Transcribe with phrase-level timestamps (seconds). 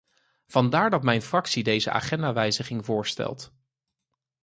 [0.45, 3.53] Vandaar dat mijn fractie deze agendawijziging voorstelt.